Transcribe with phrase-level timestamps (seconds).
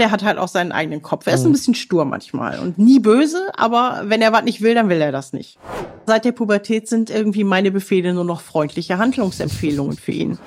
[0.00, 1.26] Der hat halt auch seinen eigenen Kopf.
[1.26, 4.74] Er ist ein bisschen stur manchmal und nie böse, aber wenn er was nicht will,
[4.74, 5.58] dann will er das nicht.
[6.06, 10.38] Seit der Pubertät sind irgendwie meine Befehle nur noch freundliche Handlungsempfehlungen für ihn.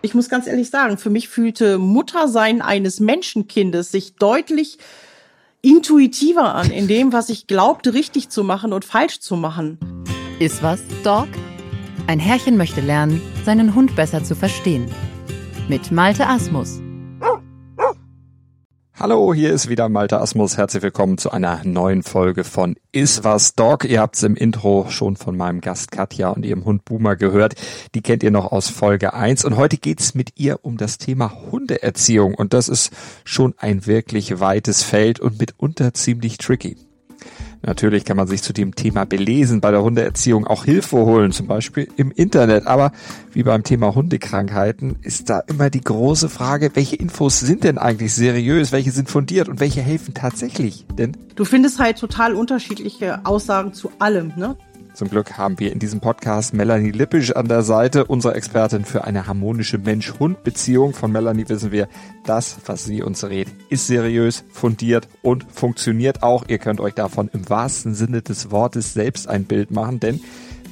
[0.00, 4.78] Ich muss ganz ehrlich sagen, für mich fühlte Muttersein eines Menschenkindes sich deutlich
[5.60, 9.78] intuitiver an in dem, was ich glaubte, richtig zu machen und falsch zu machen.
[10.40, 11.28] Ist was, Dog?
[12.06, 14.86] Ein Herrchen möchte lernen, seinen Hund besser zu verstehen.
[15.68, 16.80] Mit Malte Asmus.
[19.02, 20.56] Hallo, hier ist wieder Malte Asmus.
[20.56, 23.84] Herzlich willkommen zu einer neuen Folge von Is was Dog.
[23.84, 27.56] Ihr habt's im Intro schon von meinem Gast Katja und ihrem Hund Boomer gehört.
[27.96, 29.44] Die kennt ihr noch aus Folge 1.
[29.44, 32.34] Und heute geht's mit ihr um das Thema Hundeerziehung.
[32.34, 32.92] Und das ist
[33.24, 36.76] schon ein wirklich weites Feld und mitunter ziemlich tricky.
[37.62, 41.46] Natürlich kann man sich zu dem Thema belesen, bei der Hundeerziehung auch Hilfe holen, zum
[41.46, 42.66] Beispiel im Internet.
[42.66, 42.92] Aber
[43.32, 48.12] wie beim Thema Hundekrankheiten ist da immer die große Frage, welche Infos sind denn eigentlich
[48.14, 50.86] seriös, welche sind fundiert und welche helfen tatsächlich?
[50.98, 54.56] Denn Du findest halt total unterschiedliche Aussagen zu allem, ne?
[54.94, 59.04] Zum Glück haben wir in diesem Podcast Melanie Lippisch an der Seite, unsere Expertin für
[59.04, 60.92] eine harmonische Mensch-Hund-Beziehung.
[60.92, 61.88] Von Melanie wissen wir,
[62.26, 66.44] das, was sie uns rät, ist seriös, fundiert und funktioniert auch.
[66.46, 70.20] Ihr könnt euch davon im wahrsten Sinne des Wortes selbst ein Bild machen, denn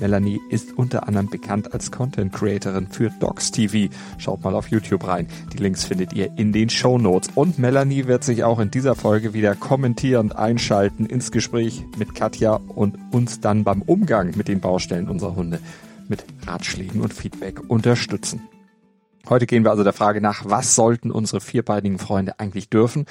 [0.01, 3.95] Melanie ist unter anderem bekannt als Content Creatorin für Docs TV.
[4.19, 5.29] Schaut mal auf YouTube rein.
[5.53, 7.31] Die Links findet ihr in den Show Notes.
[7.35, 12.55] Und Melanie wird sich auch in dieser Folge wieder kommentierend einschalten ins Gespräch mit Katja
[12.55, 15.61] und uns dann beim Umgang mit den Baustellen unserer Hunde
[16.09, 18.43] mit Ratschlägen und Feedback unterstützen.
[19.29, 23.05] Heute gehen wir also der Frage nach, was sollten unsere vierbeinigen Freunde eigentlich dürfen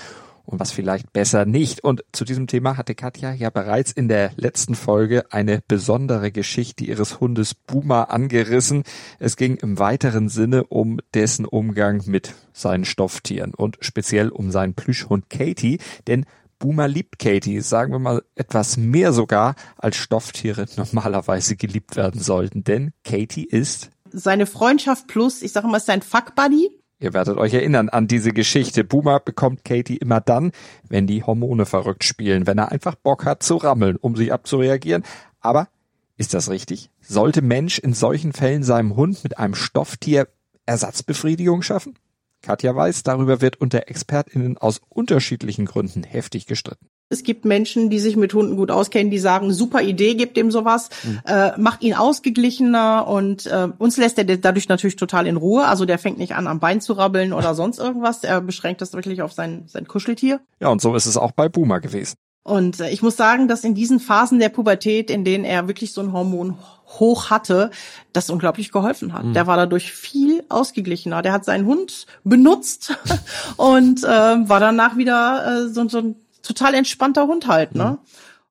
[0.49, 1.83] und was vielleicht besser nicht.
[1.83, 6.83] Und zu diesem Thema hatte Katja ja bereits in der letzten Folge eine besondere Geschichte
[6.83, 8.83] ihres Hundes Buma angerissen.
[9.19, 14.73] Es ging im weiteren Sinne um dessen Umgang mit seinen Stofftieren und speziell um seinen
[14.73, 16.25] Plüschhund Katie, denn
[16.57, 22.65] Buma liebt Katie, sagen wir mal etwas mehr sogar, als Stofftiere normalerweise geliebt werden sollten.
[22.65, 26.78] Denn Katie ist Seine Freundschaft plus, ich sage mal, sein Fuck-Buddy.
[27.01, 28.83] Ihr werdet euch erinnern an diese Geschichte.
[28.83, 30.51] Boomer bekommt Katie immer dann,
[30.89, 35.03] wenn die Hormone verrückt spielen, wenn er einfach Bock hat zu rammeln, um sich abzureagieren.
[35.39, 35.69] Aber
[36.17, 36.91] ist das richtig?
[36.99, 40.27] Sollte Mensch in solchen Fällen seinem Hund mit einem Stofftier
[40.65, 41.97] Ersatzbefriedigung schaffen?
[42.41, 46.89] Katja weiß, darüber wird unter ExpertInnen aus unterschiedlichen Gründen heftig gestritten.
[47.11, 50.51] Es gibt Menschen, die sich mit Hunden gut auskennen, die sagen, super Idee, gebt ihm
[50.51, 50.89] sowas,
[51.25, 55.65] äh, macht ihn ausgeglichener und äh, uns lässt er dadurch natürlich total in Ruhe.
[55.65, 58.23] Also der fängt nicht an, am Bein zu rabbeln oder sonst irgendwas.
[58.23, 60.39] Er beschränkt das wirklich auf sein, sein Kuscheltier.
[60.59, 62.13] Ja, und so ist es auch bei Boomer gewesen.
[62.43, 65.93] Und äh, ich muss sagen, dass in diesen Phasen der Pubertät, in denen er wirklich
[65.93, 66.57] so ein Hormon
[66.99, 67.71] hoch hatte,
[68.13, 69.35] das unglaublich geholfen hat.
[69.35, 71.21] Der war dadurch viel ausgeglichener.
[71.21, 72.97] Der hat seinen Hund benutzt
[73.57, 77.75] und äh, war danach wieder äh, so, so ein total entspannter Hund halt.
[77.75, 77.97] Ne?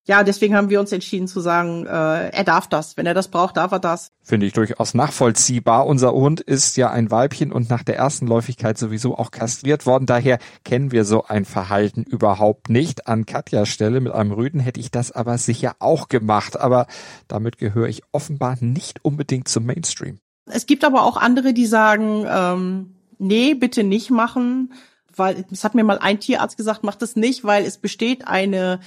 [0.09, 2.97] Ja, deswegen haben wir uns entschieden zu sagen, äh, er darf das.
[2.97, 4.10] Wenn er das braucht, darf er das.
[4.22, 5.87] Finde ich durchaus nachvollziehbar.
[5.87, 10.06] Unser Hund ist ja ein Weibchen und nach der ersten Läufigkeit sowieso auch kastriert worden.
[10.06, 13.06] Daher kennen wir so ein Verhalten überhaupt nicht.
[13.06, 16.59] An Katjas Stelle mit einem Rüden hätte ich das aber sicher auch gemacht.
[16.59, 16.87] Aber
[17.28, 20.20] damit gehöre ich offenbar nicht unbedingt zum Mainstream.
[20.47, 24.72] Es gibt aber auch andere, die sagen, ähm, nee, bitte nicht machen,
[25.19, 28.81] weil es hat mir mal ein Tierarzt gesagt, macht das nicht, weil es besteht eine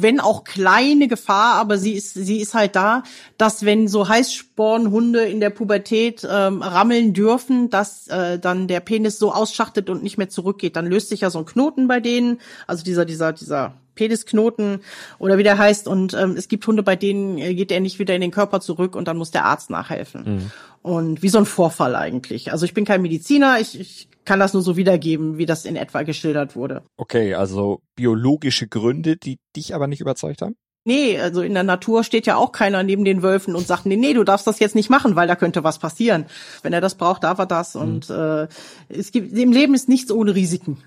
[0.00, 3.02] wenn auch kleine Gefahr, aber sie ist sie ist halt da,
[3.36, 9.18] dass wenn so Heißspornhunde in der Pubertät ähm, rammeln dürfen, dass äh, dann der Penis
[9.18, 12.38] so ausschachtet und nicht mehr zurückgeht, dann löst sich ja so ein Knoten bei denen,
[12.68, 14.82] also dieser dieser dieser Penisknoten
[15.18, 15.88] oder wie der heißt.
[15.88, 18.60] Und ähm, es gibt Hunde, bei denen äh, geht er nicht wieder in den Körper
[18.60, 20.22] zurück und dann muss der Arzt nachhelfen.
[20.82, 22.52] Und wie so ein Vorfall eigentlich.
[22.52, 25.76] Also ich bin kein Mediziner, ich, ich kann das nur so wiedergeben, wie das in
[25.76, 26.82] etwa geschildert wurde.
[26.96, 30.54] Okay, also biologische Gründe, die dich aber nicht überzeugt haben?
[30.84, 33.96] Nee, also in der Natur steht ja auch keiner neben den Wölfen und sagt, nee,
[33.96, 36.26] nee, du darfst das jetzt nicht machen, weil da könnte was passieren.
[36.62, 37.76] Wenn er das braucht, darf er das.
[37.76, 38.48] Und äh,
[38.88, 40.82] es gibt im Leben ist nichts ohne Risiken.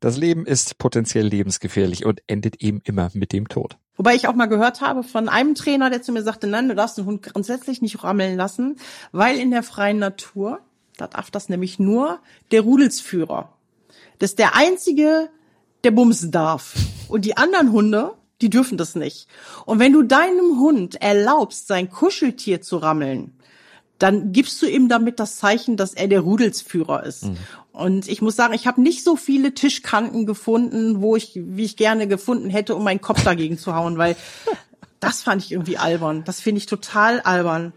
[0.00, 3.78] Das Leben ist potenziell lebensgefährlich und endet eben immer mit dem Tod.
[4.02, 6.74] Wobei ich auch mal gehört habe von einem Trainer, der zu mir sagte, nein, du
[6.74, 8.74] darfst den Hund grundsätzlich nicht rammeln lassen,
[9.12, 10.58] weil in der freien Natur,
[10.96, 12.18] da darf das nämlich nur
[12.50, 13.52] der Rudelsführer.
[14.18, 15.30] Das ist der einzige,
[15.84, 16.74] der bumsen darf.
[17.06, 19.28] Und die anderen Hunde, die dürfen das nicht.
[19.66, 23.38] Und wenn du deinem Hund erlaubst, sein Kuscheltier zu rammeln,
[24.00, 27.26] dann gibst du ihm damit das Zeichen, dass er der Rudelsführer ist.
[27.72, 31.76] Und ich muss sagen, ich habe nicht so viele Tischkanten gefunden, wo ich, wie ich
[31.76, 34.14] gerne gefunden hätte, um meinen Kopf dagegen zu hauen, weil
[35.00, 36.22] das fand ich irgendwie albern.
[36.24, 37.72] Das finde ich total albern.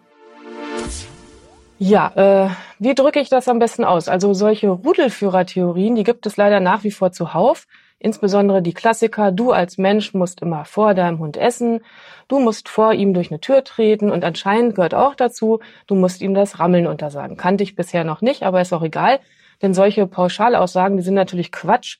[1.77, 2.49] Ja, äh,
[2.79, 4.07] wie drücke ich das am besten aus?
[4.07, 7.67] Also solche Rudelführertheorien, die gibt es leider nach wie vor zuhauf.
[7.99, 11.79] Insbesondere die Klassiker, du als Mensch musst immer vor deinem Hund essen,
[12.27, 16.21] du musst vor ihm durch eine Tür treten und anscheinend gehört auch dazu, du musst
[16.21, 17.37] ihm das Rammeln untersagen.
[17.37, 19.19] Kannte ich bisher noch nicht, aber ist auch egal,
[19.61, 21.97] denn solche Pauschalaussagen, die sind natürlich Quatsch.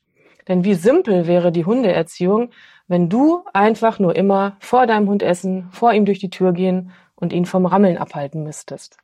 [0.48, 2.52] Denn wie simpel wäre die Hundeerziehung,
[2.88, 6.92] wenn du einfach nur immer vor deinem Hund essen, vor ihm durch die Tür gehen
[7.16, 8.98] und ihn vom Rammeln abhalten müsstest.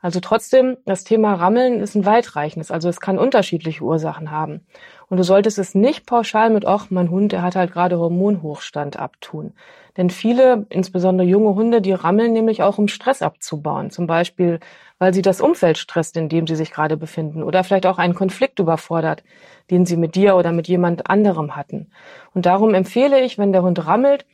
[0.00, 4.66] Also trotzdem, das Thema Rammeln ist ein weitreichendes, also es kann unterschiedliche Ursachen haben.
[5.12, 8.98] Und du solltest es nicht pauschal mit, ach, mein Hund, der hat halt gerade Hormonhochstand
[8.98, 9.52] abtun.
[9.98, 13.90] Denn viele, insbesondere junge Hunde, die rammeln nämlich auch, um Stress abzubauen.
[13.90, 14.58] Zum Beispiel,
[14.98, 17.42] weil sie das Umfeld stresst, in dem sie sich gerade befinden.
[17.42, 19.22] Oder vielleicht auch einen Konflikt überfordert,
[19.70, 21.90] den sie mit dir oder mit jemand anderem hatten.
[22.32, 24.24] Und darum empfehle ich, wenn der Hund rammelt,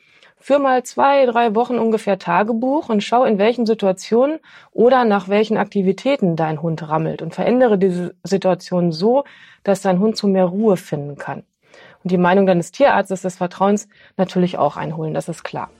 [0.40, 4.38] Führ mal zwei, drei Wochen ungefähr Tagebuch und schau, in welchen Situationen
[4.73, 9.25] oder nach welchen Aktivitäten dein Hund rammelt und verändere diese Situation so,
[9.64, 11.43] dass dein Hund zu mehr Ruhe finden kann.
[12.05, 15.70] Und die Meinung deines Tierarztes des Vertrauens natürlich auch einholen, das ist klar.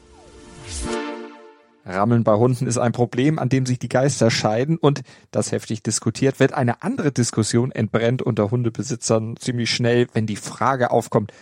[1.85, 5.83] Rammeln bei Hunden ist ein Problem, an dem sich die Geister scheiden und das heftig
[5.83, 6.53] diskutiert wird.
[6.53, 11.33] Eine andere Diskussion entbrennt unter Hundebesitzern ziemlich schnell, wenn die Frage aufkommt,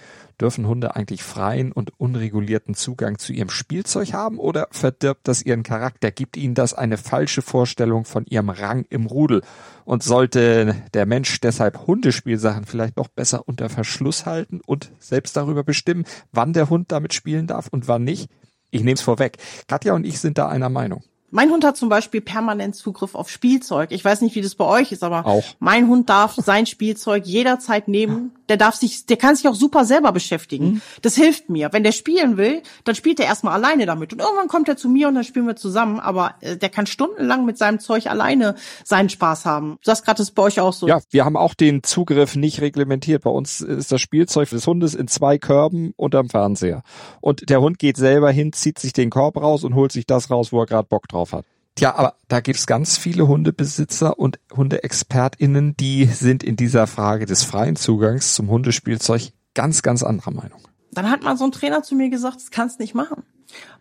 [0.40, 5.62] Dürfen Hunde eigentlich freien und unregulierten Zugang zu ihrem Spielzeug haben oder verdirbt das ihren
[5.62, 6.10] Charakter?
[6.10, 9.42] Gibt ihnen das eine falsche Vorstellung von ihrem Rang im Rudel?
[9.86, 15.64] Und sollte der Mensch deshalb Hundespielsachen vielleicht noch besser unter Verschluss halten und selbst darüber
[15.64, 18.28] bestimmen, wann der Hund damit spielen darf und wann nicht?
[18.70, 19.38] Ich nehme es vorweg.
[19.68, 21.02] Katja und ich sind da einer Meinung.
[21.30, 23.90] Mein Hund hat zum Beispiel permanent Zugriff auf Spielzeug.
[23.90, 25.44] Ich weiß nicht, wie das bei euch ist, aber auch.
[25.58, 28.32] mein Hund darf sein Spielzeug jederzeit nehmen.
[28.48, 30.66] Der darf sich, der kann sich auch super selber beschäftigen.
[30.66, 30.82] Mhm.
[31.02, 31.72] Das hilft mir.
[31.72, 34.12] Wenn der spielen will, dann spielt er erstmal alleine damit.
[34.12, 36.00] Und irgendwann kommt er zu mir und dann spielen wir zusammen.
[36.00, 38.54] Aber äh, der kann stundenlang mit seinem Zeug alleine
[38.84, 39.78] seinen Spaß haben.
[39.84, 40.86] Das gerade ist bei euch auch so.
[40.86, 43.24] Ja, wir haben auch den Zugriff nicht reglementiert.
[43.24, 46.82] Bei uns ist das Spielzeug des Hundes in zwei Körben unterm Fernseher.
[47.20, 50.30] Und der Hund geht selber hin, zieht sich den Korb raus und holt sich das
[50.30, 51.44] raus, wo er gerade Bock drauf hat.
[51.76, 57.26] Tja, aber da gibt es ganz viele Hundebesitzer und HundeexpertInnen, die sind in dieser Frage
[57.26, 60.60] des freien Zugangs zum Hundespielzeug ganz, ganz anderer Meinung.
[60.92, 63.24] Dann hat mal so ein Trainer zu mir gesagt, das kannst nicht machen.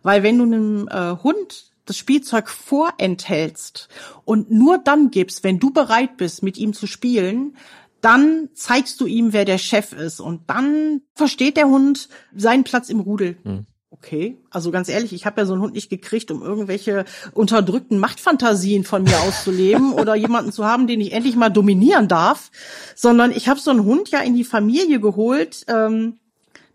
[0.02, 3.88] Weil wenn du einem äh, Hund das Spielzeug vorenthältst
[4.24, 7.56] und nur dann gibst, wenn du bereit bist, mit ihm zu spielen,
[8.02, 12.90] dann zeigst du ihm, wer der Chef ist und dann versteht der Hund seinen Platz
[12.90, 13.38] im Rudel.
[13.42, 13.66] Hm.
[13.98, 17.98] Okay, also ganz ehrlich, ich habe ja so einen Hund nicht gekriegt, um irgendwelche unterdrückten
[17.98, 22.50] Machtfantasien von mir auszuleben oder jemanden zu haben, den ich endlich mal dominieren darf,
[22.94, 26.18] sondern ich habe so einen Hund ja in die Familie geholt ähm,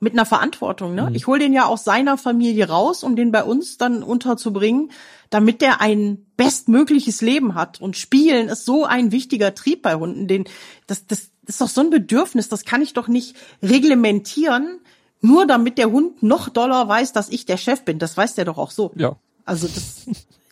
[0.01, 0.95] mit einer Verantwortung.
[0.95, 1.09] Ne?
[1.09, 1.15] Mhm.
[1.15, 4.91] Ich hole den ja aus seiner Familie raus, um den bei uns dann unterzubringen,
[5.29, 7.79] damit der ein bestmögliches Leben hat.
[7.79, 10.45] Und Spielen ist so ein wichtiger Trieb bei Hunden, den
[10.87, 14.80] das, das ist doch so ein Bedürfnis, das kann ich doch nicht reglementieren
[15.21, 17.99] nur damit der Hund noch doller weiß, dass ich der Chef bin.
[17.99, 18.91] Das weiß der doch auch so.
[18.95, 19.15] Ja.
[19.45, 20.05] Also das,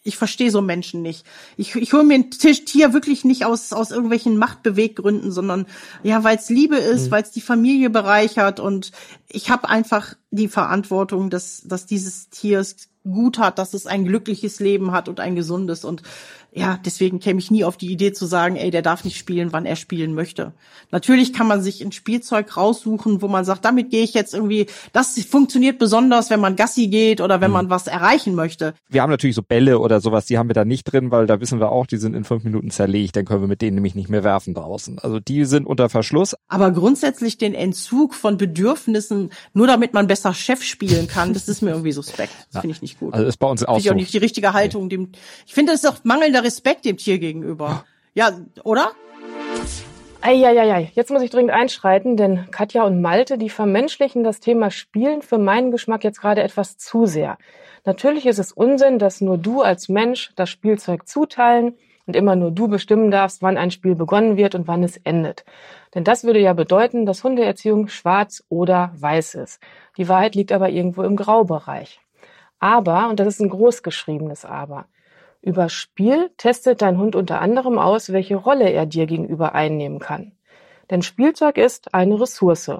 [0.04, 1.26] ich verstehe so Menschen nicht.
[1.58, 5.66] Ich, ich hole mir ein Tier wirklich nicht aus, aus irgendwelchen Machtbeweggründen, sondern
[6.04, 7.12] ja, weil es Liebe ist, mhm.
[7.12, 8.92] weil es die Familie bereichert und
[9.28, 12.64] ich habe einfach die Verantwortung, dass, dass dieses Tier
[13.04, 16.04] gut hat, dass es ein glückliches Leben hat und ein gesundes und
[16.52, 19.54] ja, deswegen käme ich nie auf die Idee zu sagen, ey, der darf nicht spielen,
[19.54, 20.54] wann er spielen möchte.
[20.90, 24.66] Natürlich kann man sich ein Spielzeug raussuchen, wo man sagt, damit gehe ich jetzt irgendwie,
[24.92, 27.54] das funktioniert besonders, wenn man Gassi geht oder wenn hm.
[27.54, 28.74] man was erreichen möchte.
[28.90, 31.40] Wir haben natürlich so Bälle oder sowas, die haben wir da nicht drin, weil da
[31.40, 33.94] wissen wir auch, die sind in fünf Minuten zerlegt, dann können wir mit denen nämlich
[33.94, 34.98] nicht mehr werfen draußen.
[34.98, 36.36] Also die sind unter Verschluss.
[36.48, 41.62] Aber grundsätzlich den Entzug von Bedürfnissen, nur damit man besser Chef spielen kann, das ist
[41.62, 42.34] mir irgendwie suspekt.
[42.48, 42.62] Das ja.
[42.62, 43.14] finde ich nicht gut.
[43.14, 44.84] Also ist bei uns auch finde ich auch nicht die richtige Haltung.
[44.84, 44.90] Nee.
[44.90, 45.12] Dem,
[45.46, 47.86] ich finde, das ist auch mangelnder mangelnder Respekt dem Tier gegenüber.
[48.14, 48.32] Ja,
[48.64, 48.92] oder?
[50.22, 55.22] Eieiei, jetzt muss ich dringend einschreiten, denn Katja und Malte, die vermenschlichen das Thema Spielen
[55.22, 57.38] für meinen Geschmack jetzt gerade etwas zu sehr.
[57.86, 62.52] Natürlich ist es Unsinn, dass nur du als Mensch das Spielzeug zuteilen und immer nur
[62.52, 65.46] du bestimmen darfst, wann ein Spiel begonnen wird und wann es endet.
[65.96, 69.62] Denn das würde ja bedeuten, dass Hundeerziehung schwarz oder weiß ist.
[69.96, 72.02] Die Wahrheit liegt aber irgendwo im Graubereich.
[72.60, 74.86] Aber, und das ist ein großgeschriebenes Aber,
[75.42, 80.34] über Spiel testet dein Hund unter anderem aus, welche Rolle er dir gegenüber einnehmen kann.
[80.90, 82.72] Denn Spielzeug ist eine Ressource.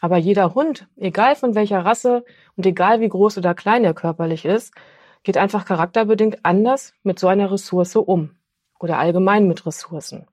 [0.00, 2.24] Aber jeder Hund, egal von welcher Rasse
[2.56, 4.74] und egal wie groß oder klein er körperlich ist,
[5.22, 8.36] geht einfach charakterbedingt anders mit so einer Ressource um.
[8.78, 10.26] Oder allgemein mit Ressourcen.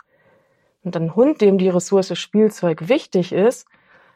[0.83, 3.67] Und ein Hund, dem die Ressource Spielzeug wichtig ist,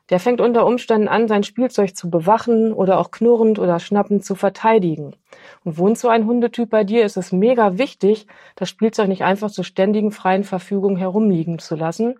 [0.09, 4.35] der fängt unter Umständen an, sein Spielzeug zu bewachen oder auch knurrend oder schnappend zu
[4.35, 5.15] verteidigen.
[5.63, 9.49] Und wohnt so ein Hundetyp bei dir, ist es mega wichtig, das Spielzeug nicht einfach
[9.49, 12.19] zur ständigen freien Verfügung herumliegen zu lassen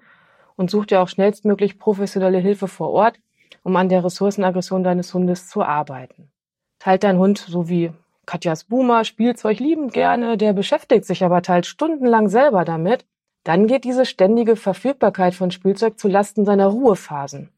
[0.56, 3.20] und sucht dir auch schnellstmöglich professionelle Hilfe vor Ort,
[3.64, 6.32] um an der Ressourcenaggression deines Hundes zu arbeiten.
[6.80, 7.92] Teilt dein Hund so wie
[8.26, 13.06] Katjas Boomer Spielzeug liebend gerne, der beschäftigt sich aber teils stundenlang selber damit,
[13.46, 17.50] dann geht diese ständige Verfügbarkeit von Spielzeug zu Lasten seiner Ruhephasen.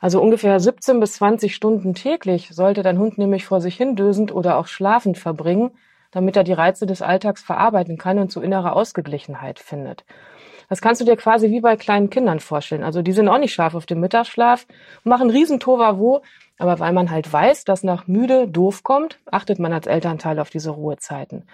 [0.00, 4.34] Also ungefähr 17 bis 20 Stunden täglich sollte dein Hund nämlich vor sich hin dösend
[4.34, 5.70] oder auch schlafend verbringen,
[6.10, 10.04] damit er die Reize des Alltags verarbeiten kann und zu innerer Ausgeglichenheit findet.
[10.68, 12.84] Das kannst du dir quasi wie bei kleinen Kindern vorstellen.
[12.84, 14.66] Also die sind auch nicht scharf auf den Mittagsschlaf,
[15.02, 16.22] machen riesen Tovavo,
[16.58, 20.50] aber weil man halt weiß, dass nach müde doof kommt, achtet man als Elternteil auf
[20.50, 21.44] diese Ruhezeiten.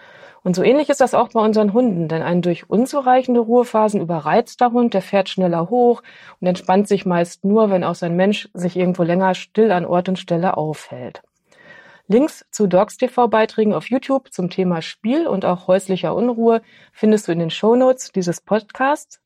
[0.42, 4.72] Und so ähnlich ist das auch bei unseren Hunden, denn ein durch unzureichende Ruhephasen überreizter
[4.72, 6.02] Hund, der fährt schneller hoch
[6.40, 10.08] und entspannt sich meist nur, wenn auch sein Mensch sich irgendwo länger still an Ort
[10.08, 11.22] und Stelle aufhält.
[12.10, 16.60] Links zu Dogs TV Beiträgen auf YouTube zum Thema Spiel und auch häuslicher Unruhe
[16.92, 19.20] findest du in den Shownotes dieses Podcasts.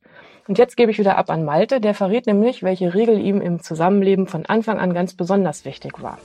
[0.47, 3.59] Und jetzt gebe ich wieder ab an Malte, der verrät nämlich, welche Regel ihm im
[3.59, 6.19] Zusammenleben von Anfang an ganz besonders wichtig war.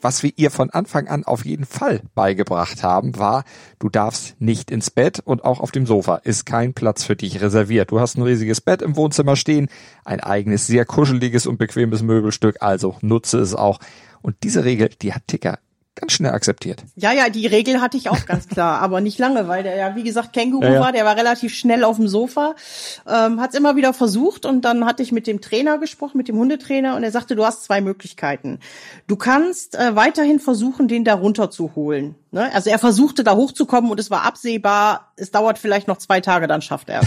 [0.00, 3.44] Was wir ihr von Anfang an auf jeden Fall beigebracht haben, war,
[3.78, 7.40] du darfst nicht ins Bett und auch auf dem Sofa ist kein Platz für dich
[7.42, 7.92] reserviert.
[7.92, 9.68] Du hast ein riesiges Bett im Wohnzimmer stehen,
[10.04, 13.78] ein eigenes, sehr kuscheliges und bequemes Möbelstück, also nutze es auch.
[14.22, 15.58] Und diese Regel, die hat Ticker
[15.94, 16.84] ganz schnell akzeptiert.
[16.96, 19.94] Ja, ja, die Regel hatte ich auch ganz klar, aber nicht lange, weil der ja,
[19.94, 20.80] wie gesagt, Känguru ja, ja.
[20.80, 22.54] war, der war relativ schnell auf dem Sofa,
[23.06, 26.28] ähm, hat es immer wieder versucht und dann hatte ich mit dem Trainer gesprochen, mit
[26.28, 28.58] dem Hundetrainer und er sagte, du hast zwei Möglichkeiten.
[29.06, 32.14] Du kannst äh, weiterhin versuchen, den da runterzuholen.
[32.34, 32.50] Ne?
[32.54, 36.46] Also er versuchte da hochzukommen und es war absehbar, es dauert vielleicht noch zwei Tage,
[36.46, 37.02] dann schafft er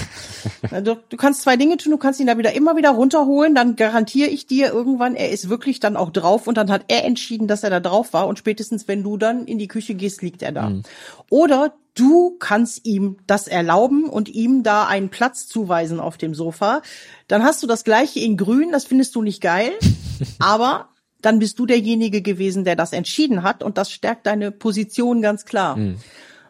[0.84, 3.76] du, du kannst zwei Dinge tun, du kannst ihn da wieder immer wieder runterholen, dann
[3.76, 7.48] garantiere ich dir irgendwann, er ist wirklich dann auch drauf und dann hat er entschieden,
[7.48, 10.44] dass er da drauf war und spätestens wenn du dann in die Küche gehst, liegt
[10.44, 10.70] er da.
[10.70, 10.84] Mhm.
[11.32, 16.84] Oder du kannst ihm das erlauben und ihm da einen Platz zuweisen auf dem Sofa.
[17.28, 19.72] Dann hast du das gleiche in grün, das findest du nicht geil,
[20.40, 20.90] aber
[21.26, 25.46] dann bist du derjenige gewesen, der das entschieden hat und das stärkt deine Position ganz
[25.46, 25.76] klar.
[25.76, 25.98] Mhm.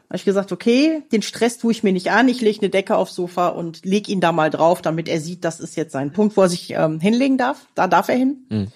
[0.07, 2.95] Habe ich gesagt, okay, den Stress tue ich mir nicht an, ich lege eine Decke
[2.95, 6.13] aufs Sofa und leg ihn da mal drauf, damit er sieht, das ist jetzt sein
[6.13, 7.65] Punkt, wo er sich ähm, hinlegen darf.
[7.73, 8.45] Da darf er hin.
[8.49, 8.67] Mhm.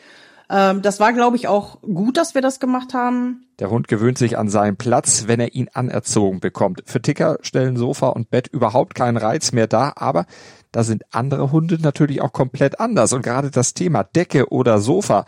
[0.50, 3.46] Ähm, das war, glaube ich, auch gut, dass wir das gemacht haben.
[3.60, 6.82] Der Hund gewöhnt sich an seinen Platz, wenn er ihn anerzogen bekommt.
[6.86, 10.26] Für Ticker stellen Sofa und Bett überhaupt keinen Reiz mehr dar, aber
[10.72, 13.14] da sind andere Hunde natürlich auch komplett anders.
[13.14, 15.26] Und gerade das Thema Decke oder Sofa,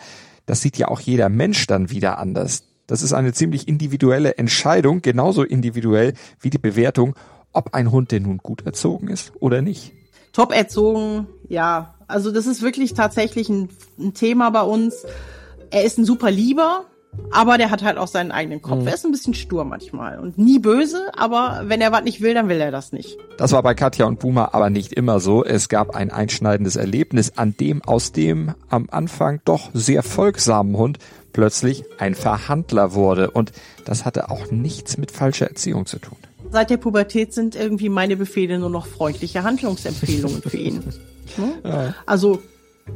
[0.51, 2.63] das sieht ja auch jeder Mensch dann wieder anders.
[2.85, 7.15] Das ist eine ziemlich individuelle Entscheidung, genauso individuell wie die Bewertung,
[7.53, 9.93] ob ein Hund denn nun gut erzogen ist oder nicht.
[10.33, 11.95] Top erzogen, ja.
[12.05, 15.05] Also das ist wirklich tatsächlich ein, ein Thema bei uns.
[15.69, 16.83] Er ist ein super Lieber,
[17.31, 18.81] aber der hat halt auch seinen eigenen Kopf.
[18.81, 18.87] Mhm.
[18.87, 22.33] Er ist ein bisschen stur manchmal und nie böse, aber wenn er was nicht will,
[22.33, 23.17] dann will er das nicht.
[23.37, 25.43] Das war bei Katja und Puma aber nicht immer so.
[25.43, 30.99] Es gab ein einschneidendes Erlebnis, an dem aus dem am Anfang doch sehr folgsamen Hund
[31.33, 33.31] plötzlich ein Verhandler wurde.
[33.31, 33.51] Und
[33.85, 36.17] das hatte auch nichts mit falscher Erziehung zu tun.
[36.51, 40.83] Seit der Pubertät sind irgendwie meine Befehle nur noch freundliche Handlungsempfehlungen für ihn.
[41.35, 41.51] Hm?
[41.63, 41.95] Ja.
[42.05, 42.41] Also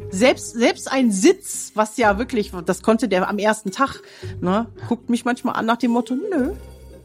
[0.10, 4.02] selbst, selbst ein Sitz, was ja wirklich, das konnte der am ersten Tag,
[4.42, 6.54] ne, guckt mich manchmal an nach dem Motto, nö,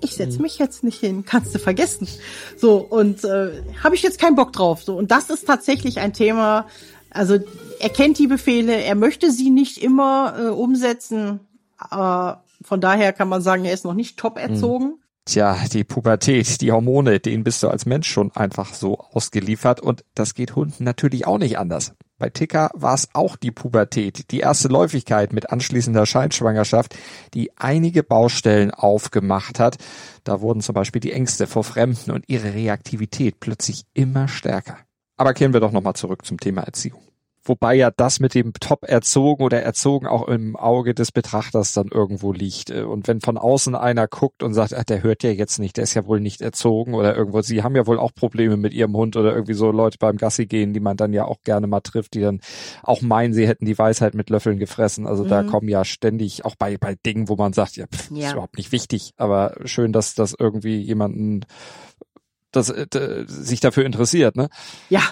[0.01, 0.43] ich setz mhm.
[0.43, 2.09] mich jetzt nicht hin, kannst du vergessen.
[2.57, 4.83] So, und äh, habe ich jetzt keinen Bock drauf.
[4.83, 6.67] So, und das ist tatsächlich ein Thema,
[7.11, 7.39] also
[7.81, 11.41] er kennt die Befehle, er möchte sie nicht immer äh, umsetzen.
[11.77, 14.85] Aber von daher kann man sagen, er ist noch nicht top erzogen.
[14.85, 14.95] Mhm.
[15.27, 20.05] Tja, die Pubertät, die Hormone, denen bist du als Mensch schon einfach so ausgeliefert und
[20.15, 21.95] das geht Hunden natürlich auch nicht anders.
[22.21, 26.95] Bei Ticker war es auch die Pubertät, die erste Läufigkeit mit anschließender Scheinschwangerschaft,
[27.33, 29.79] die einige Baustellen aufgemacht hat.
[30.23, 34.77] Da wurden zum Beispiel die Ängste vor Fremden und ihre Reaktivität plötzlich immer stärker.
[35.17, 37.10] Aber kehren wir doch nochmal zurück zum Thema Erziehung.
[37.43, 41.89] Wobei ja das mit dem top erzogen oder erzogen auch im Auge des Betrachters dann
[41.89, 42.71] irgendwo liegt.
[42.71, 45.85] Und wenn von außen einer guckt und sagt, ach, der hört ja jetzt nicht, der
[45.85, 48.95] ist ja wohl nicht erzogen oder irgendwo, sie haben ja wohl auch Probleme mit ihrem
[48.95, 51.81] Hund oder irgendwie so Leute beim Gassi gehen, die man dann ja auch gerne mal
[51.81, 52.41] trifft, die dann
[52.83, 55.07] auch meinen, sie hätten die Weisheit mit Löffeln gefressen.
[55.07, 55.29] Also mhm.
[55.29, 58.27] da kommen ja ständig auch bei, bei Dingen, wo man sagt, ja, pff, ja.
[58.27, 61.47] ist überhaupt nicht wichtig, aber schön, dass das irgendwie jemanden
[62.53, 64.49] das, äh, sich dafür interessiert, ne?
[64.89, 65.03] Ja,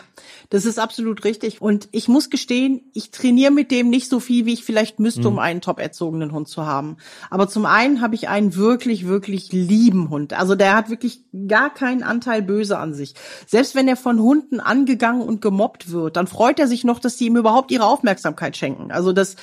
[0.51, 1.61] das ist absolut richtig.
[1.61, 5.21] Und ich muss gestehen, ich trainiere mit dem nicht so viel, wie ich vielleicht müsste,
[5.21, 5.27] mhm.
[5.27, 6.97] um einen top erzogenen Hund zu haben.
[7.29, 10.33] Aber zum einen habe ich einen wirklich, wirklich lieben Hund.
[10.33, 13.15] Also der hat wirklich gar keinen Anteil böse an sich.
[13.47, 17.19] Selbst wenn er von Hunden angegangen und gemobbt wird, dann freut er sich noch, dass
[17.19, 18.91] sie ihm überhaupt ihre Aufmerksamkeit schenken.
[18.91, 19.37] Also das,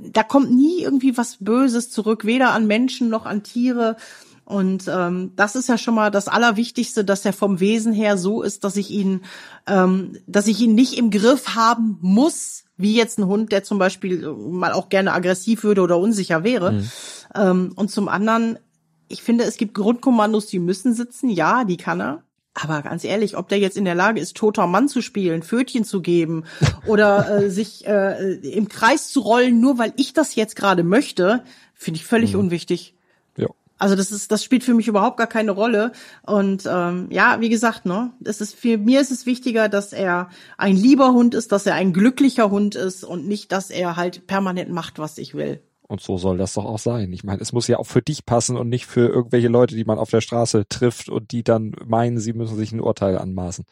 [0.00, 3.96] da kommt nie irgendwie was Böses zurück, weder an Menschen noch an Tiere.
[4.52, 8.42] Und ähm, das ist ja schon mal das Allerwichtigste, dass er vom Wesen her so
[8.42, 9.22] ist, dass ich ihn,
[9.66, 13.78] ähm, dass ich ihn nicht im Griff haben muss, wie jetzt ein Hund, der zum
[13.78, 16.72] Beispiel mal auch gerne aggressiv würde oder unsicher wäre.
[16.72, 16.90] Mhm.
[17.34, 18.58] Ähm, und zum anderen,
[19.08, 21.30] ich finde, es gibt Grundkommandos, die müssen sitzen.
[21.30, 22.22] Ja, die kann er.
[22.52, 25.84] Aber ganz ehrlich, ob der jetzt in der Lage ist, toter Mann zu spielen, Pfötchen
[25.84, 26.44] zu geben
[26.86, 31.42] oder äh, sich äh, im Kreis zu rollen, nur weil ich das jetzt gerade möchte,
[31.72, 32.40] finde ich völlig mhm.
[32.40, 32.94] unwichtig.
[33.82, 35.90] Also das ist, das spielt für mich überhaupt gar keine Rolle.
[36.24, 40.30] Und ähm, ja, wie gesagt, ne, es ist für mir ist es wichtiger, dass er
[40.56, 44.28] ein lieber Hund ist, dass er ein glücklicher Hund ist und nicht, dass er halt
[44.28, 45.60] permanent macht, was ich will.
[45.88, 47.12] Und so soll das doch auch sein.
[47.12, 49.84] Ich meine, es muss ja auch für dich passen und nicht für irgendwelche Leute, die
[49.84, 53.64] man auf der Straße trifft und die dann meinen, sie müssen sich ein Urteil anmaßen.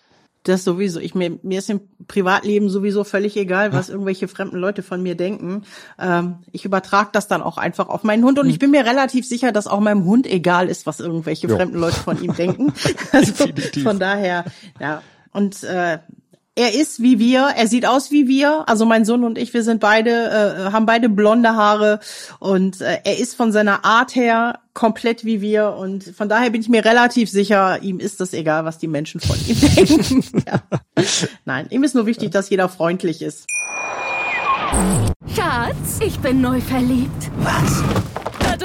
[0.45, 1.01] Das sowieso.
[1.01, 5.15] Ich mir, mir ist im Privatleben sowieso völlig egal, was irgendwelche fremden Leute von mir
[5.15, 5.65] denken.
[5.99, 8.51] Ähm, ich übertrage das dann auch einfach auf meinen Hund und hm.
[8.51, 11.57] ich bin mir relativ sicher, dass auch meinem Hund egal ist, was irgendwelche jo.
[11.57, 12.73] fremden Leute von ihm denken.
[13.13, 13.47] Also
[13.83, 14.45] von daher,
[14.79, 15.03] ja.
[15.33, 15.99] Und äh,
[16.57, 18.69] er ist wie wir, er sieht aus wie wir.
[18.69, 22.01] Also mein Sohn und ich, wir sind beide, äh, haben beide blonde Haare
[22.39, 26.61] und äh, er ist von seiner Art her komplett wie wir und von daher bin
[26.61, 30.43] ich mir relativ sicher, ihm ist das egal, was die Menschen von ihm denken.
[30.47, 30.63] ja.
[31.45, 33.47] Nein, ihm ist nur wichtig, dass jeder freundlich ist.
[35.35, 37.31] Schatz, ich bin neu verliebt.
[37.39, 37.83] Was?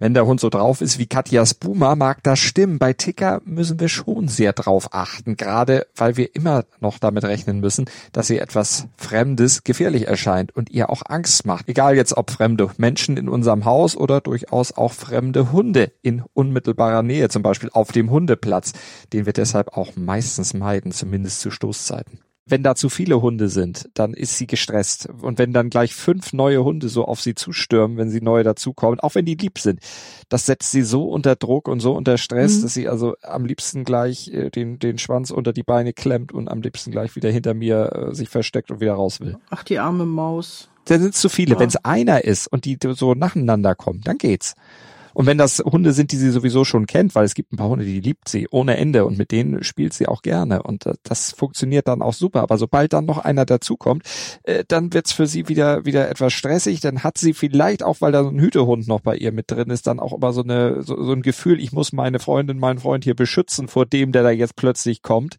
[0.00, 2.78] Wenn der Hund so drauf ist wie Katjas Boomer, mag das stimmen.
[2.78, 7.60] Bei Ticker müssen wir schon sehr drauf achten, gerade weil wir immer noch damit rechnen
[7.60, 11.68] müssen, dass sie etwas Fremdes gefährlich erscheint und ihr auch Angst macht.
[11.68, 17.02] Egal jetzt ob fremde Menschen in unserem Haus oder durchaus auch fremde Hunde in unmittelbarer
[17.02, 18.72] Nähe, zum Beispiel auf dem Hundeplatz,
[19.12, 23.88] den wir deshalb auch meistens meiden, zumindest zu Stoßzeiten wenn da zu viele Hunde sind,
[23.94, 25.08] dann ist sie gestresst.
[25.22, 29.00] Und wenn dann gleich fünf neue Hunde so auf sie zustürmen, wenn sie neu dazukommen,
[29.00, 29.80] auch wenn die lieb sind,
[30.28, 32.62] das setzt sie so unter Druck und so unter Stress, mhm.
[32.62, 36.48] dass sie also am liebsten gleich äh, den, den Schwanz unter die Beine klemmt und
[36.48, 39.38] am liebsten gleich wieder hinter mir äh, sich versteckt und wieder raus will.
[39.50, 40.68] Ach, die arme Maus.
[40.86, 41.54] Da sind zu viele.
[41.54, 41.60] Ja.
[41.60, 44.54] Wenn es einer ist und die so nacheinander kommen, dann geht's.
[45.14, 47.68] Und wenn das Hunde sind, die sie sowieso schon kennt, weil es gibt ein paar
[47.68, 50.94] Hunde, die liebt sie ohne Ende und mit denen spielt sie auch gerne und äh,
[51.02, 52.42] das funktioniert dann auch super.
[52.42, 54.04] Aber sobald dann noch einer dazukommt,
[54.44, 56.80] äh, dann wird's für sie wieder wieder etwas stressig.
[56.80, 59.70] Dann hat sie vielleicht auch, weil da so ein Hütehund noch bei ihr mit drin
[59.70, 62.78] ist, dann auch immer so eine so, so ein Gefühl, ich muss meine Freundin, meinen
[62.78, 65.36] Freund hier beschützen vor dem, der da jetzt plötzlich kommt.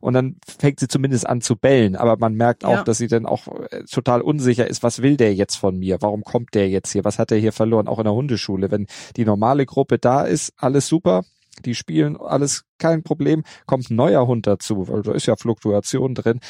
[0.00, 1.96] Und dann fängt sie zumindest an zu bellen.
[1.96, 2.84] Aber man merkt auch, ja.
[2.84, 5.98] dass sie dann auch äh, total unsicher ist, was will der jetzt von mir?
[6.00, 7.04] Warum kommt der jetzt hier?
[7.04, 7.88] Was hat er hier verloren?
[7.88, 11.22] Auch in der Hundeschule, wenn die normale Gruppe da ist, alles super,
[11.64, 16.14] die spielen alles kein Problem, kommt ein neuer Hund dazu, weil da ist ja Fluktuation
[16.14, 16.40] drin.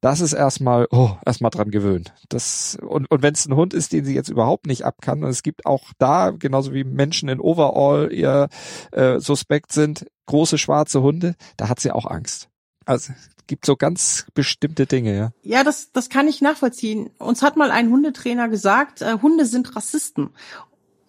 [0.00, 2.14] Das ist erstmal, oh, erstmal dran gewöhnt.
[2.28, 5.22] Das, und, und wenn es ein Hund ist, den sie jetzt überhaupt nicht ab kann,
[5.22, 8.48] und es gibt auch da, genauso wie Menschen in Overall ihr
[8.92, 12.48] äh, suspekt sind, große schwarze Hunde, da hat sie auch Angst.
[12.86, 13.12] Also
[13.46, 15.32] gibt so ganz bestimmte Dinge, ja.
[15.42, 17.10] Ja, das, das kann ich nachvollziehen.
[17.18, 20.30] Uns hat mal ein Hundetrainer gesagt, äh, Hunde sind Rassisten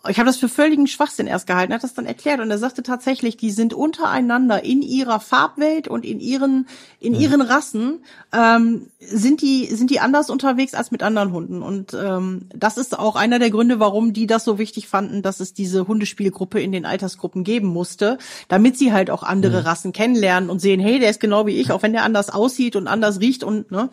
[0.10, 2.84] ich habe das für völligen Schwachsinn erst gehalten, hat das dann erklärt und er sagte
[2.84, 6.68] tatsächlich, die sind untereinander in ihrer Farbwelt und in ihren
[7.00, 7.20] in mhm.
[7.20, 12.48] ihren Rassen ähm, sind die sind die anders unterwegs als mit anderen Hunden und ähm,
[12.56, 15.88] das ist auch einer der Gründe, warum die das so wichtig fanden, dass es diese
[15.88, 19.68] Hundespielgruppe in den Altersgruppen geben musste, damit sie halt auch andere mhm.
[19.68, 22.76] Rassen kennenlernen und sehen, hey, der ist genau wie ich, auch wenn der anders aussieht
[22.76, 23.90] und anders riecht und ne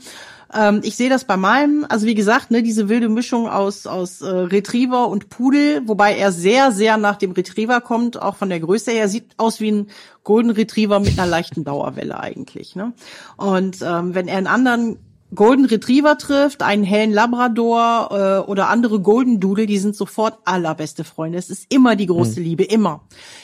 [0.55, 4.21] ähm, ich sehe das bei meinem, also wie gesagt, ne, diese wilde Mischung aus, aus
[4.21, 8.61] äh, Retriever und Pudel, wobei er sehr, sehr nach dem Retriever kommt, auch von der
[8.61, 9.87] Größe her, sieht aus wie ein
[10.25, 12.77] Golden Retriever mit einer leichten Dauerwelle eigentlich.
[12.77, 12.93] Ne?
[13.37, 14.99] Und ähm, wenn er einen anderen
[15.35, 21.05] Golden Retriever trifft, einen hellen Labrador äh, oder andere Golden Doodle, die sind sofort allerbeste
[21.05, 21.39] Freunde.
[21.39, 22.47] Es ist immer die große mhm.
[22.47, 23.01] Liebe, immer.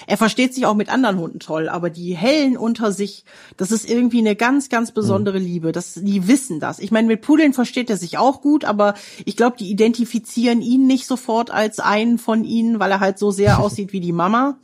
[0.07, 3.25] Er versteht sich auch mit anderen Hunden toll, aber die hellen unter sich,
[3.57, 5.47] das ist irgendwie eine ganz, ganz besondere mhm.
[5.47, 5.73] Liebe.
[5.73, 6.79] Das, die wissen das.
[6.79, 8.93] Ich meine, mit Pudeln versteht er sich auch gut, aber
[9.25, 13.31] ich glaube, die identifizieren ihn nicht sofort als einen von ihnen, weil er halt so
[13.31, 14.59] sehr aussieht wie die Mama.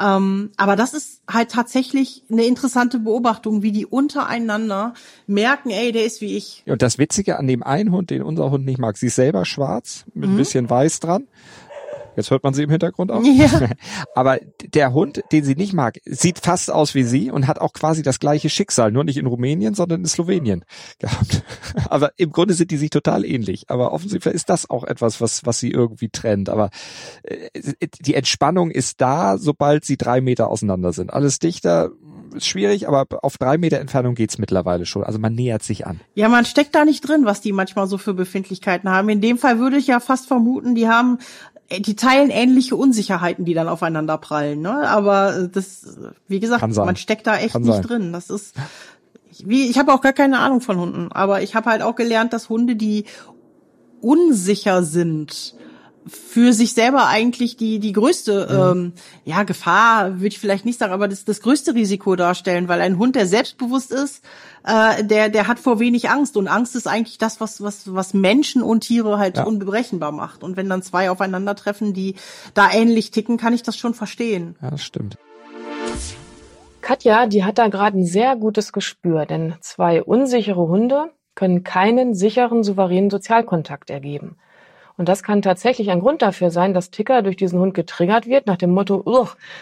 [0.00, 4.94] Ähm, aber das ist halt tatsächlich eine interessante Beobachtung, wie die untereinander
[5.26, 6.62] merken, ey, der ist wie ich.
[6.66, 9.44] Und das Witzige an dem einen Hund, den unser Hund nicht mag, sie ist selber
[9.44, 10.34] schwarz, mit mhm.
[10.34, 11.26] ein bisschen weiß dran.
[12.16, 13.22] Jetzt hört man sie im Hintergrund auch.
[13.22, 13.48] Ja.
[14.14, 17.72] Aber der Hund, den sie nicht mag, sieht fast aus wie sie und hat auch
[17.72, 20.64] quasi das gleiche Schicksal, nur nicht in Rumänien, sondern in Slowenien
[20.98, 21.42] gehabt.
[21.88, 23.64] Aber im Grunde sind die sich total ähnlich.
[23.68, 26.48] Aber offensichtlich ist das auch etwas, was, was sie irgendwie trennt.
[26.48, 26.70] Aber
[27.22, 27.48] äh,
[28.00, 31.12] die Entspannung ist da, sobald sie drei Meter auseinander sind.
[31.12, 31.90] Alles dichter
[32.34, 35.04] ist schwierig, aber auf drei Meter Entfernung geht's mittlerweile schon.
[35.04, 36.00] Also man nähert sich an.
[36.14, 39.08] Ja, man steckt da nicht drin, was die manchmal so für Befindlichkeiten haben.
[39.08, 41.18] In dem Fall würde ich ja fast vermuten, die haben
[41.70, 44.60] die teilen ähnliche Unsicherheiten, die dann aufeinander prallen.
[44.60, 44.88] Ne?
[44.88, 45.98] Aber äh, das,
[46.28, 47.82] wie gesagt, man steckt da echt Kann nicht sein.
[47.82, 48.12] drin.
[48.12, 48.54] Das ist
[49.44, 52.32] wie ich habe auch gar keine Ahnung von Hunden, aber ich habe halt auch gelernt,
[52.32, 53.04] dass Hunde, die
[54.00, 55.54] unsicher sind,
[56.06, 58.92] für sich selber eigentlich die die größte ähm,
[59.24, 62.98] ja Gefahr würde ich vielleicht nicht sagen, aber das das größte Risiko darstellen, weil ein
[62.98, 64.24] Hund, der selbstbewusst ist,
[64.64, 68.14] äh, der der hat vor wenig Angst und Angst ist eigentlich das, was was was
[68.14, 69.44] Menschen und Tiere halt Ja.
[69.44, 70.42] unberechenbar macht.
[70.42, 72.16] Und wenn dann zwei aufeinandertreffen, die
[72.54, 74.56] da ähnlich ticken, kann ich das schon verstehen.
[74.60, 75.16] Ja, das stimmt.
[76.80, 82.14] Katja, die hat da gerade ein sehr gutes Gespür, denn zwei unsichere Hunde können keinen
[82.14, 84.36] sicheren, souveränen Sozialkontakt ergeben.
[84.96, 88.46] Und das kann tatsächlich ein Grund dafür sein, dass Ticker durch diesen Hund getriggert wird,
[88.46, 89.02] nach dem Motto,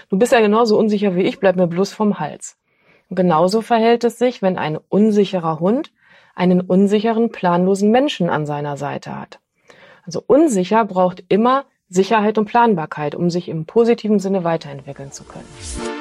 [0.08, 2.56] du bist ja genauso unsicher wie ich, bleib mir bloß vom Hals.
[3.08, 5.92] Und genauso verhält es sich, wenn ein unsicherer Hund
[6.34, 9.40] einen unsicheren, planlosen Menschen an seiner Seite hat.
[10.06, 15.99] Also unsicher braucht immer Sicherheit und Planbarkeit, um sich im positiven Sinne weiterentwickeln zu können.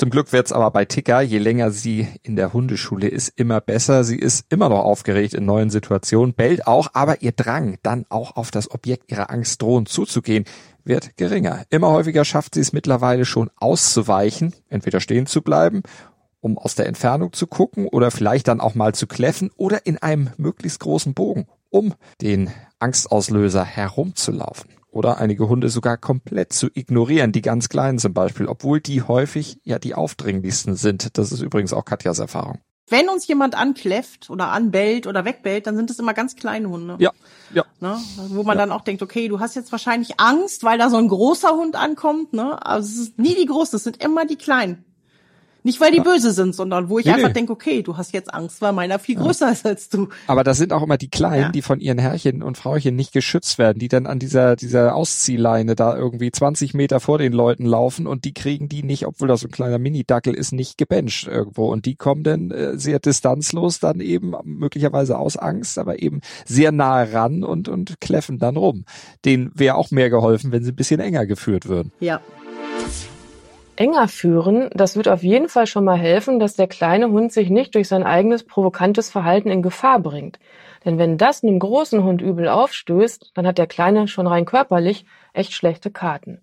[0.00, 4.02] Zum Glück wird's aber bei Tika, je länger sie in der Hundeschule ist, immer besser.
[4.02, 8.36] Sie ist immer noch aufgeregt in neuen Situationen, bellt auch, aber ihr Drang, dann auch
[8.36, 10.46] auf das Objekt ihrer Angst drohend zuzugehen,
[10.84, 11.64] wird geringer.
[11.68, 15.82] Immer häufiger schafft sie es mittlerweile schon auszuweichen, entweder stehen zu bleiben,
[16.40, 19.98] um aus der Entfernung zu gucken oder vielleicht dann auch mal zu kläffen oder in
[19.98, 24.79] einem möglichst großen Bogen, um den Angstauslöser herumzulaufen.
[24.90, 29.60] Oder einige Hunde sogar komplett zu ignorieren, die ganz kleinen zum Beispiel, obwohl die häufig
[29.62, 31.16] ja die aufdringlichsten sind.
[31.16, 32.58] Das ist übrigens auch Katjas Erfahrung.
[32.88, 36.96] Wenn uns jemand ankläfft oder anbellt oder wegbellt, dann sind es immer ganz kleine Hunde.
[36.98, 37.12] Ja,
[37.54, 37.64] ja.
[37.78, 37.96] Ne?
[38.30, 41.06] Wo man dann auch denkt, okay, du hast jetzt wahrscheinlich Angst, weil da so ein
[41.06, 42.32] großer Hund ankommt.
[42.32, 42.64] Ne?
[42.66, 44.84] Also es ist nie die Großen, es sind immer die Kleinen.
[45.62, 47.34] Nicht, weil die böse sind, sondern wo ich Nee, einfach nee.
[47.34, 50.08] denke, okay, du hast jetzt Angst, weil meiner viel größer ist als du.
[50.26, 51.48] Aber das sind auch immer die Kleinen, Ja.
[51.50, 55.74] die von ihren Herrchen und Frauchen nicht geschützt werden, die dann an dieser, dieser Ausziehleine
[55.74, 59.40] da irgendwie 20 Meter vor den Leuten laufen und die kriegen die nicht, obwohl das
[59.40, 61.70] so ein kleiner Mini-Dackel ist, nicht gebencht irgendwo.
[61.70, 66.72] Und die kommen dann äh, sehr distanzlos dann eben, möglicherweise aus Angst, aber eben sehr
[66.72, 68.84] nahe ran und, und kläffen dann rum.
[69.24, 71.92] Denen wäre auch mehr geholfen, wenn sie ein bisschen enger geführt würden.
[72.00, 72.20] Ja.
[73.80, 77.48] Enger führen, das wird auf jeden Fall schon mal helfen, dass der kleine Hund sich
[77.48, 80.38] nicht durch sein eigenes provokantes Verhalten in Gefahr bringt.
[80.84, 85.06] Denn wenn das einem großen Hund übel aufstößt, dann hat der Kleine schon rein körperlich
[85.32, 86.42] echt schlechte Karten.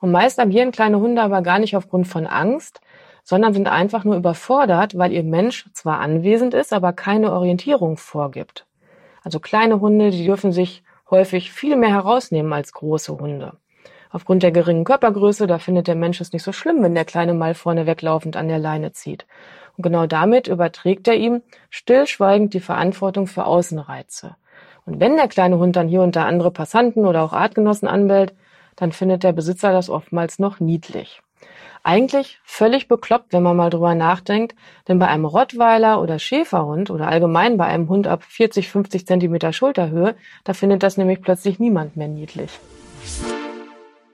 [0.00, 2.80] Und meist agieren kleine Hunde aber gar nicht aufgrund von Angst,
[3.24, 8.66] sondern sind einfach nur überfordert, weil ihr Mensch zwar anwesend ist, aber keine Orientierung vorgibt.
[9.22, 13.58] Also kleine Hunde, die dürfen sich häufig viel mehr herausnehmen als große Hunde.
[14.12, 17.32] Aufgrund der geringen Körpergröße, da findet der Mensch es nicht so schlimm, wenn der Kleine
[17.32, 19.24] mal vorne weglaufend an der Leine zieht.
[19.76, 24.36] Und genau damit überträgt er ihm stillschweigend die Verantwortung für Außenreize.
[24.84, 28.34] Und wenn der kleine Hund dann hier und da andere Passanten oder auch Artgenossen anbellt,
[28.74, 31.22] dann findet der Besitzer das oftmals noch niedlich.
[31.82, 34.54] Eigentlich völlig bekloppt, wenn man mal drüber nachdenkt,
[34.88, 39.52] denn bei einem Rottweiler oder Schäferhund oder allgemein bei einem Hund ab 40, 50 Zentimeter
[39.52, 42.50] Schulterhöhe, da findet das nämlich plötzlich niemand mehr niedlich.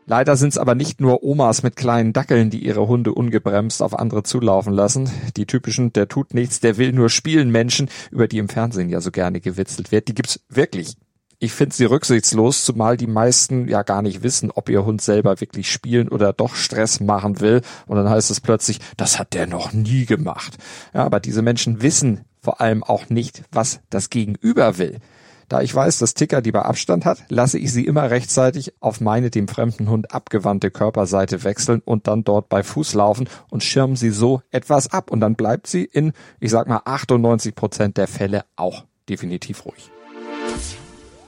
[0.09, 3.99] Leider sind es aber nicht nur Omas mit kleinen Dackeln, die ihre Hunde ungebremst auf
[3.99, 5.11] andere zulaufen lassen.
[5.37, 9.01] Die typischen, der tut nichts, der will nur spielen Menschen, über die im Fernsehen ja
[9.01, 10.97] so gerne gewitzelt wird, die gibt's wirklich.
[11.39, 15.41] Ich finde sie rücksichtslos, zumal die meisten ja gar nicht wissen, ob ihr Hund selber
[15.41, 17.61] wirklich spielen oder doch Stress machen will.
[17.87, 20.57] Und dann heißt es plötzlich, das hat der noch nie gemacht.
[20.95, 25.01] Ja, aber diese Menschen wissen vor allem auch nicht, was das Gegenüber will.
[25.49, 29.31] Da ich weiß, dass Ticker lieber Abstand hat, lasse ich sie immer rechtzeitig auf meine
[29.31, 34.11] dem fremden Hund abgewandte Körperseite wechseln und dann dort bei Fuß laufen und schirmen sie
[34.11, 35.11] so etwas ab.
[35.11, 39.91] Und dann bleibt sie in, ich sag mal, 98 Prozent der Fälle auch definitiv ruhig.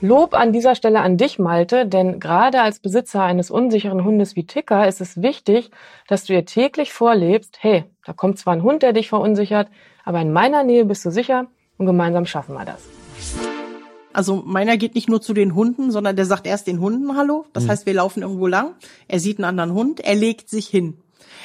[0.01, 4.47] Lob an dieser Stelle an dich, Malte, denn gerade als Besitzer eines unsicheren Hundes wie
[4.47, 5.71] Ticker ist es wichtig,
[6.07, 9.69] dass du ihr täglich vorlebst, hey, da kommt zwar ein Hund, der dich verunsichert,
[10.05, 11.47] aber in meiner Nähe bist du sicher
[11.79, 13.48] und gemeinsam schaffen wir das.
[14.13, 17.45] Also meiner geht nicht nur zu den Hunden, sondern der sagt erst den Hunden Hallo.
[17.53, 18.75] Das heißt, wir laufen irgendwo lang.
[19.07, 20.01] Er sieht einen anderen Hund.
[20.01, 20.97] Er legt sich hin.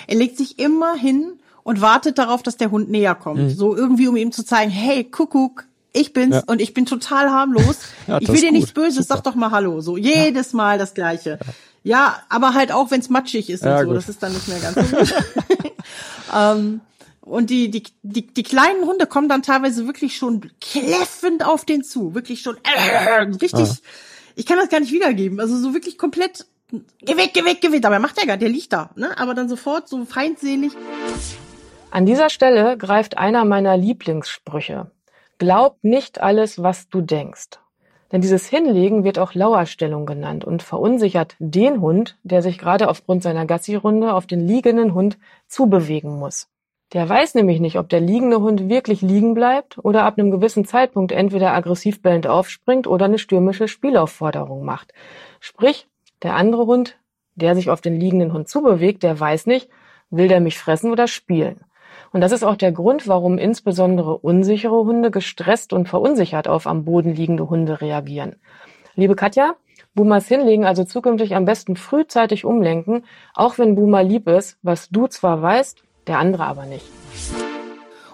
[0.07, 3.51] Er legt sich immer hin und wartet darauf, dass der Hund näher kommt.
[3.57, 6.43] So irgendwie, um ihm zu zeigen, hey, Kuckuck, ich bin's Ja.
[6.47, 7.77] und ich bin total harmlos.
[8.07, 8.71] Ja, ich will dir nichts.
[8.73, 9.15] Böses, Super.
[9.17, 9.79] sag doch mal Hallo.
[9.81, 11.39] So jedes Mal das Gleiche.
[11.83, 13.87] Ja, aber halt auch, wenn es matschig ist Ja, und so.
[13.89, 13.97] gut.
[13.97, 15.13] Das ist dann nicht mehr ganz so gut.
[16.35, 16.81] ähm,
[17.25, 21.83] und die, die, die, die kleinen Hunde kommen dann teilweise wirklich schon kläffend auf den
[21.83, 22.13] zu.
[22.13, 23.69] Wirklich schon äh, richtig.
[23.69, 23.77] Ah.
[24.35, 25.39] Ich kann das gar nicht wiedergeben.
[25.39, 26.45] Also so wirklich komplett.
[26.69, 27.81] Geh weg, geh weg, geh weg.
[27.81, 28.89] Dabei macht er gar, der liegt da.
[28.95, 29.17] Ne?
[29.17, 30.73] Aber dann sofort so feindselig.
[31.91, 34.91] An dieser Stelle greift einer meiner Lieblingssprüche.
[35.37, 37.59] Glaub nicht alles, was du denkst.
[38.11, 43.23] Denn dieses Hinlegen wird auch Lauerstellung genannt und verunsichert den Hund, der sich gerade aufgrund
[43.23, 46.47] seiner Gassi-Runde auf den liegenden Hund zubewegen muss.
[46.93, 50.63] Der weiß nämlich nicht, ob der liegende Hund wirklich liegen bleibt oder ab einem gewissen
[50.63, 54.93] Zeitpunkt entweder aggressiv bellend aufspringt oder eine stürmische Spielaufforderung macht.
[55.39, 55.87] Sprich,
[56.21, 56.99] der andere Hund,
[57.33, 59.69] der sich auf den liegenden Hund zubewegt, der weiß nicht,
[60.11, 61.61] will der mich fressen oder spielen.
[62.11, 66.85] Und das ist auch der Grund, warum insbesondere unsichere Hunde gestresst und verunsichert auf am
[66.85, 68.35] Boden liegende Hunde reagieren.
[68.93, 69.55] Liebe Katja,
[69.95, 75.07] Bumas hinlegen also zukünftig am besten frühzeitig umlenken, auch wenn Buma lieb ist, was du
[75.07, 76.85] zwar weißt, der andere aber nicht.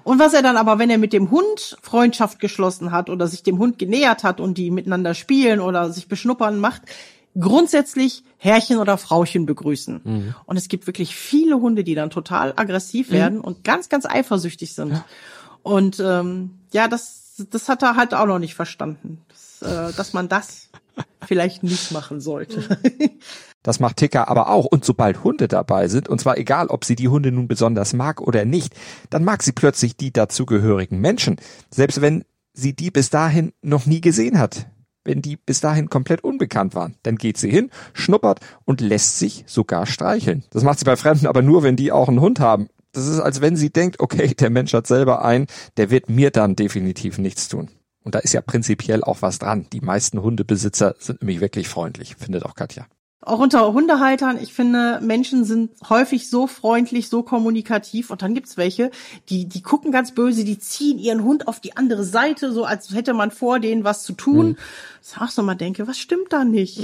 [0.04, 3.44] Und was er dann aber, wenn er mit dem Hund Freundschaft geschlossen hat oder sich
[3.44, 6.82] dem Hund genähert hat und die miteinander spielen oder sich beschnuppern macht,
[7.38, 10.02] grundsätzlich Herrchen oder Frauchen begrüßen.
[10.46, 14.74] Und es gibt wirklich viele Hunde, die dann total aggressiv werden und ganz, ganz eifersüchtig
[14.74, 15.04] sind.
[15.62, 20.14] Und ähm, ja, das, das hat er halt auch noch nicht verstanden, dass, äh, dass
[20.14, 20.70] man das
[21.26, 22.80] vielleicht nicht machen sollte.
[23.64, 24.66] Das macht Ticker aber auch.
[24.66, 28.22] Und sobald Hunde dabei sind, und zwar egal, ob sie die Hunde nun besonders mag
[28.22, 28.74] oder nicht,
[29.10, 31.38] dann mag sie plötzlich die dazugehörigen Menschen.
[31.70, 34.68] Selbst wenn sie die bis dahin noch nie gesehen hat.
[35.04, 36.96] Wenn die bis dahin komplett unbekannt waren.
[37.04, 40.44] Dann geht sie hin, schnuppert und lässt sich sogar streicheln.
[40.52, 42.68] Das macht sie bei Fremden aber nur, wenn die auch einen Hund haben.
[42.92, 46.32] Das ist, als wenn sie denkt, okay, der Mensch hat selber einen, der wird mir
[46.32, 47.70] dann definitiv nichts tun.
[48.04, 49.68] Und da ist ja prinzipiell auch was dran.
[49.72, 52.88] Die meisten Hundebesitzer sind nämlich wirklich freundlich, findet auch Katja.
[53.22, 58.56] Auch unter Hundehaltern, ich finde, Menschen sind häufig so freundlich, so kommunikativ und dann gibt's
[58.56, 58.92] welche,
[59.30, 62.94] die, die gucken ganz böse, die ziehen ihren Hund auf die andere Seite, so als
[62.94, 64.58] hätte man vor denen was zu tun.
[65.00, 66.80] Das ich auch so mal denke, was stimmt da nicht?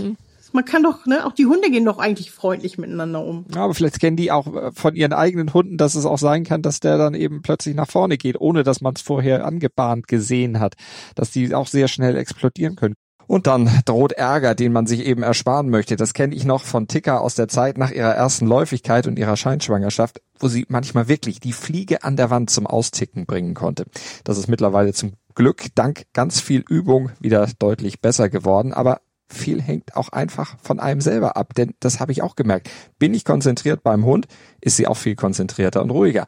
[0.56, 3.46] Man kann doch, ne, auch die Hunde gehen doch eigentlich freundlich miteinander um.
[3.54, 6.46] Ja, aber vielleicht kennen die auch äh, von ihren eigenen Hunden, dass es auch sein
[6.46, 10.08] kann, dass der dann eben plötzlich nach vorne geht, ohne dass man es vorher angebahnt
[10.08, 10.76] gesehen hat,
[11.16, 12.96] dass die auch sehr schnell explodieren können.
[13.28, 15.96] Und dann droht Ärger, den man sich eben ersparen möchte.
[15.96, 19.38] Das kenne ich noch von Ticker aus der Zeit nach ihrer ersten Läufigkeit und ihrer
[19.38, 23.86] Scheinschwangerschaft, wo sie manchmal wirklich die Fliege an der Wand zum Austicken bringen konnte.
[24.24, 29.62] Das ist mittlerweile zum Glück dank ganz viel Übung wieder deutlich besser geworden, aber viel
[29.62, 32.70] hängt auch einfach von einem selber ab, denn das habe ich auch gemerkt.
[33.00, 34.28] Bin ich konzentriert beim Hund,
[34.62, 36.28] ist sie auch viel konzentrierter und ruhiger,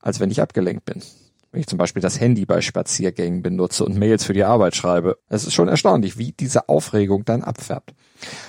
[0.00, 1.02] als wenn ich abgelenkt bin.
[1.50, 5.18] Wenn ich zum Beispiel das Handy bei Spaziergängen benutze und Mails für die Arbeit schreibe.
[5.28, 7.94] Es ist schon erstaunlich, wie diese Aufregung dann abfärbt.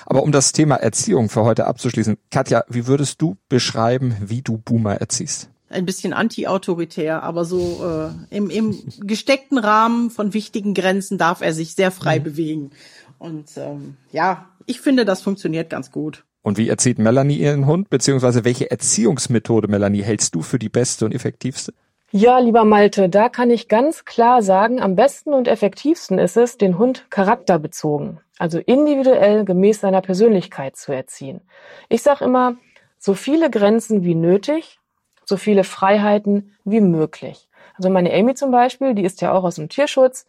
[0.05, 4.57] Aber um das Thema Erziehung für heute abzuschließen, Katja, wie würdest du beschreiben, wie du
[4.57, 5.49] Boomer erziehst?
[5.69, 11.53] Ein bisschen anti-autoritär, aber so äh, im, im gesteckten Rahmen von wichtigen Grenzen darf er
[11.53, 12.71] sich sehr frei bewegen.
[13.19, 16.25] Und ähm, ja, ich finde, das funktioniert ganz gut.
[16.41, 21.05] Und wie erzieht Melanie ihren Hund, beziehungsweise welche Erziehungsmethode, Melanie, hältst du für die beste
[21.05, 21.73] und effektivste?
[22.11, 26.57] Ja, lieber Malte, da kann ich ganz klar sagen, am besten und effektivsten ist es,
[26.57, 31.41] den Hund charakterbezogen, also individuell gemäß seiner Persönlichkeit zu erziehen.
[31.87, 32.55] Ich sage immer,
[32.97, 34.79] so viele Grenzen wie nötig,
[35.23, 37.47] so viele Freiheiten wie möglich.
[37.75, 40.25] Also meine Amy zum Beispiel, die ist ja auch aus dem Tierschutz,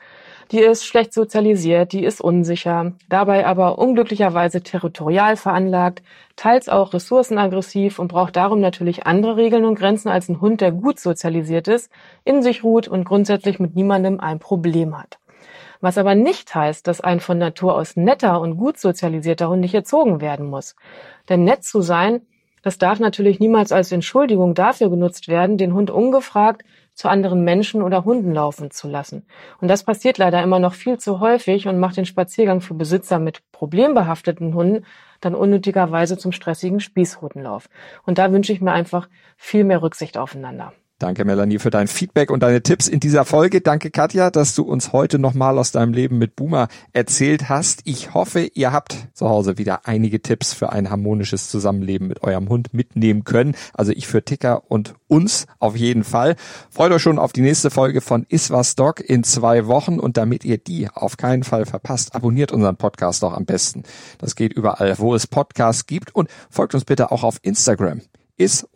[0.50, 6.02] die ist schlecht sozialisiert, die ist unsicher, dabei aber unglücklicherweise territorial veranlagt,
[6.34, 10.72] teils auch ressourcenaggressiv und braucht darum natürlich andere Regeln und Grenzen als ein Hund, der
[10.72, 11.90] gut sozialisiert ist,
[12.24, 15.18] in sich ruht und grundsätzlich mit niemandem ein Problem hat.
[15.80, 19.74] Was aber nicht heißt, dass ein von Natur aus netter und gut sozialisierter Hund nicht
[19.74, 20.74] erzogen werden muss.
[21.28, 22.22] Denn nett zu sein,
[22.62, 26.62] das darf natürlich niemals als Entschuldigung dafür genutzt werden, den Hund ungefragt
[27.00, 29.24] zu anderen Menschen oder Hunden laufen zu lassen.
[29.58, 33.18] Und das passiert leider immer noch viel zu häufig und macht den Spaziergang für Besitzer
[33.18, 34.84] mit problembehafteten Hunden
[35.22, 37.70] dann unnötigerweise zum stressigen Spießrutenlauf.
[38.04, 39.08] Und da wünsche ich mir einfach
[39.38, 40.74] viel mehr Rücksicht aufeinander.
[41.00, 43.62] Danke, Melanie, für dein Feedback und deine Tipps in dieser Folge.
[43.62, 47.80] Danke, Katja, dass du uns heute nochmal aus deinem Leben mit Boomer erzählt hast.
[47.84, 52.50] Ich hoffe, ihr habt zu Hause wieder einige Tipps für ein harmonisches Zusammenleben mit eurem
[52.50, 53.56] Hund mitnehmen können.
[53.72, 56.36] Also ich für Ticker und uns auf jeden Fall.
[56.68, 60.44] Freut euch schon auf die nächste Folge von Iswas Dog in zwei Wochen und damit
[60.44, 63.84] ihr die auf keinen Fall verpasst, abonniert unseren Podcast doch am besten.
[64.18, 68.02] Das geht überall, wo es Podcasts gibt und folgt uns bitte auch auf Instagram.
[68.36, 68.66] Is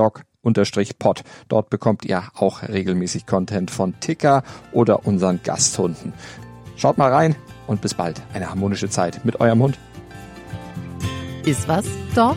[0.00, 1.22] dog-pod.
[1.48, 6.12] Dort bekommt ihr auch regelmäßig Content von Ticker oder unseren Gasthunden.
[6.76, 7.36] Schaut mal rein
[7.66, 8.22] und bis bald.
[8.32, 9.78] Eine harmonische Zeit mit eurem Hund.
[11.44, 12.36] Ist was, Dog?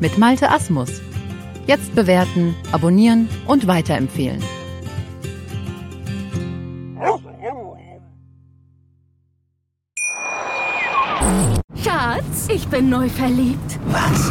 [0.00, 1.00] Mit Malte Asmus.
[1.66, 4.42] Jetzt bewerten, abonnieren und weiterempfehlen.
[11.82, 13.78] Schatz, ich bin neu verliebt.
[13.86, 14.30] Was?